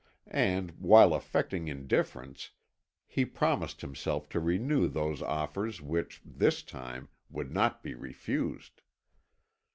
[0.31, 2.49] And, while affecting indifference,
[3.05, 8.81] he promised himself to renew those offers which, this time, would not be refused.